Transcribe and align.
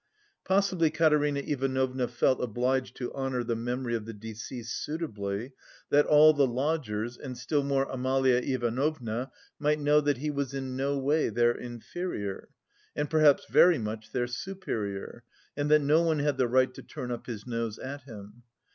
Possibly 0.45 0.89
Katerina 0.89 1.41
Ivanovna 1.41 2.07
felt 2.07 2.41
obliged 2.41 2.95
to 2.97 3.13
honour 3.13 3.43
the 3.43 3.55
memory 3.55 3.93
of 3.93 4.05
the 4.07 4.13
deceased 4.15 4.83
"suitably," 4.83 5.53
that 5.91 6.07
all 6.07 6.33
the 6.33 6.47
lodgers, 6.47 7.17
and 7.17 7.37
still 7.37 7.61
more 7.61 7.83
Amalia 7.87 8.37
Ivanovna, 8.37 9.29
might 9.59 9.79
know 9.79 10.01
"that 10.01 10.17
he 10.17 10.31
was 10.31 10.55
in 10.55 10.75
no 10.75 10.97
way 10.97 11.29
their 11.29 11.51
inferior, 11.51 12.49
and 12.95 13.11
perhaps 13.11 13.45
very 13.45 13.77
much 13.77 14.11
their 14.11 14.25
superior," 14.25 15.23
and 15.55 15.69
that 15.69 15.83
no 15.83 16.01
one 16.01 16.17
had 16.17 16.37
the 16.37 16.47
right 16.47 16.73
"to 16.73 16.81
turn 16.81 17.11
up 17.11 17.27
his 17.27 17.45
nose 17.45 17.77
at 17.77 18.01
him." 18.01 18.41